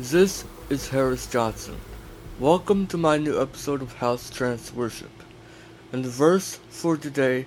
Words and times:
This 0.00 0.44
is 0.70 0.88
Harris 0.88 1.28
Johnson. 1.28 1.76
Welcome 2.40 2.88
to 2.88 2.98
my 2.98 3.16
new 3.16 3.40
episode 3.40 3.80
of 3.80 3.92
House 3.92 4.28
Trance 4.28 4.74
Worship. 4.74 5.10
And 5.92 6.04
the 6.04 6.08
verse 6.08 6.60
for 6.68 6.96
today 6.96 7.46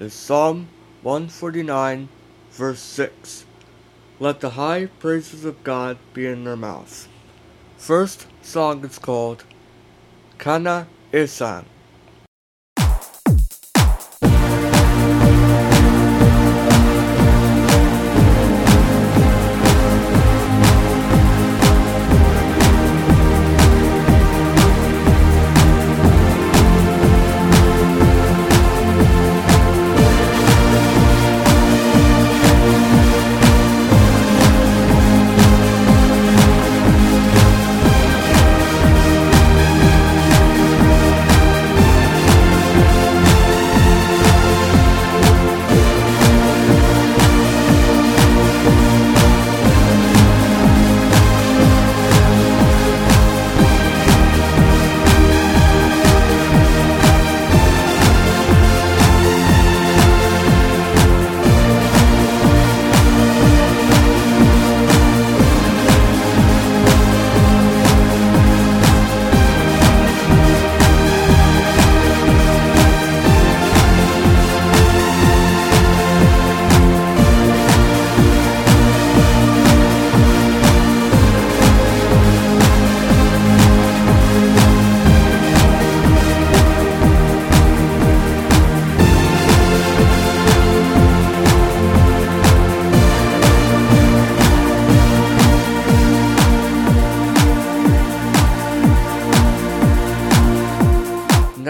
is 0.00 0.14
Psalm 0.14 0.68
149, 1.02 2.08
verse 2.50 2.80
6. 2.80 3.44
Let 4.18 4.40
the 4.40 4.50
high 4.50 4.86
praises 4.86 5.44
of 5.44 5.62
God 5.62 5.98
be 6.14 6.26
in 6.26 6.44
their 6.44 6.56
mouth. 6.56 7.06
First 7.76 8.26
song 8.40 8.82
is 8.84 8.98
called 8.98 9.44
Kana 10.38 10.86
Isan. 11.12 11.66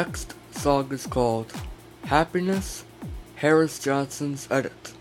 Next 0.00 0.32
song 0.52 0.90
is 0.92 1.06
called 1.06 1.52
Happiness, 2.04 2.84
Harris 3.34 3.78
Johnson's 3.78 4.48
edit. 4.50 4.94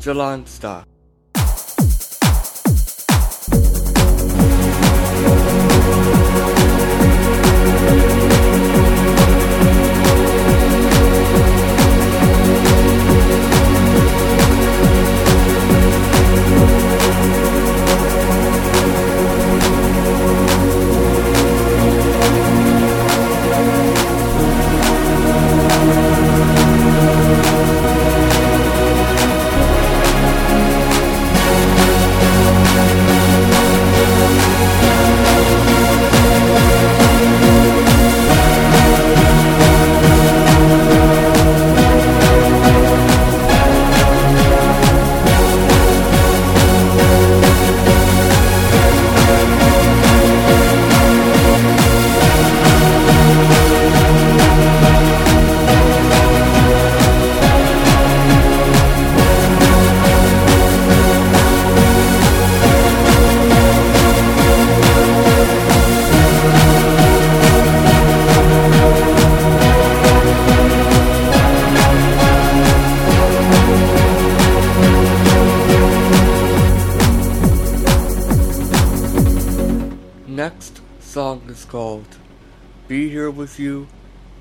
Ta 0.00 0.04
Jalansta. 0.04 0.99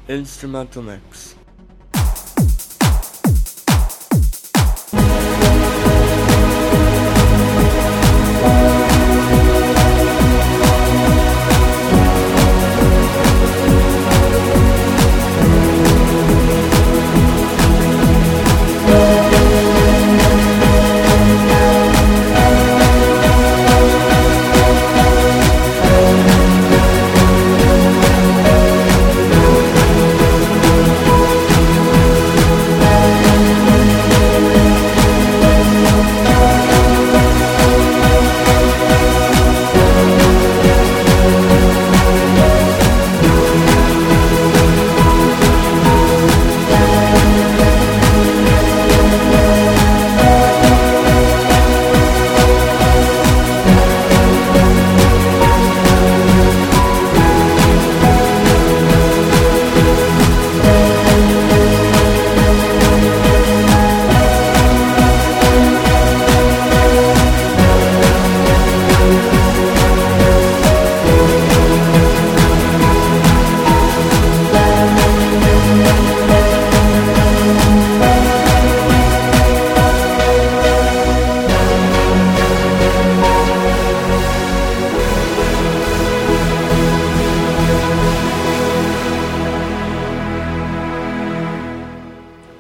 Instrumental 0.10 0.82
Mix. 0.82 1.39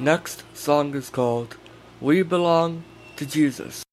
Next 0.09 0.43
song 0.55 0.95
is 0.95 1.07
called 1.07 1.55
We 2.01 2.23
Belong 2.23 2.83
to 3.17 3.27
Jesus. 3.27 3.83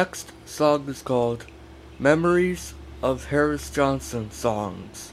Next 0.00 0.32
song 0.46 0.88
is 0.88 1.02
called 1.02 1.44
Memories 1.98 2.72
of 3.02 3.26
Harris 3.26 3.68
Johnson 3.68 4.30
Songs. 4.30 5.12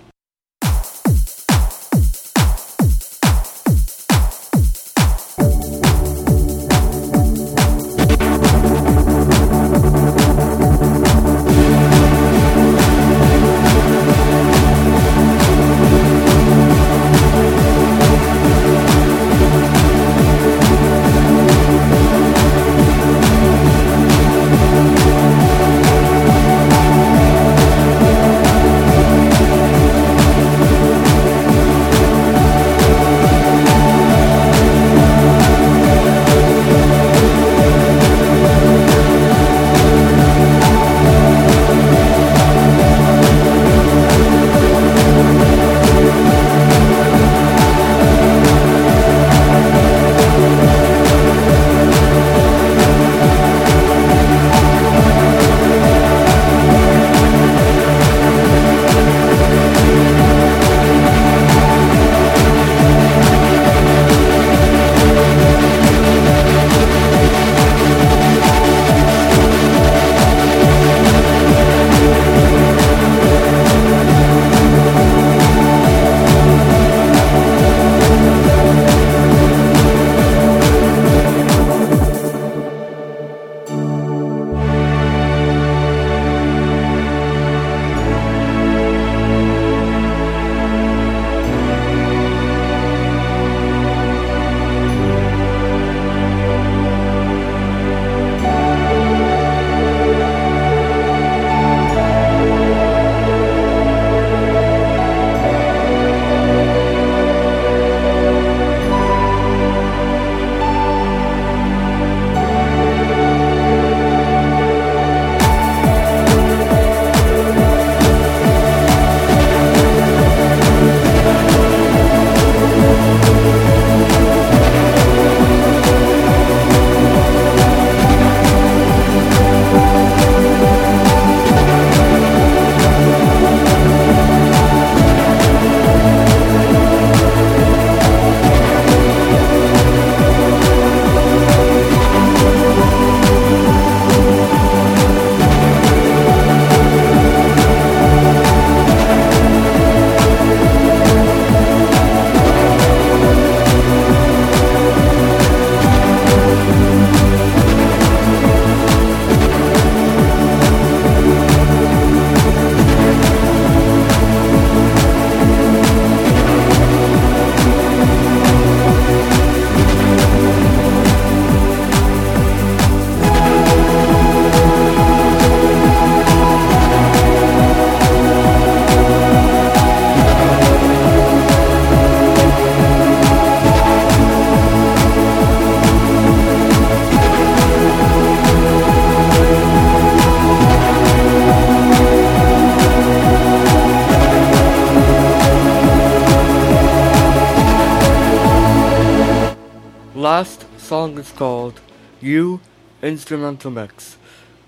You 202.20 202.62
Instrumental 203.04 203.70
Mix. 203.70 204.18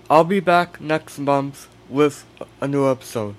I'll 0.08 0.22
be 0.22 0.38
back 0.38 0.80
next 0.80 1.18
month 1.18 1.66
with 1.88 2.24
a 2.60 2.68
new 2.68 2.88
episode. 2.88 3.34